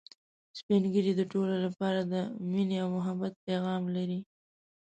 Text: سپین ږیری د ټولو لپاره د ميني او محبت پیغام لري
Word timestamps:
سپین 0.59 0.83
ږیری 0.93 1.13
د 1.17 1.21
ټولو 1.31 1.55
لپاره 1.65 1.99
د 2.03 2.13
ميني 2.51 2.77
او 2.83 2.87
محبت 2.97 3.33
پیغام 3.47 3.81
لري 3.95 4.19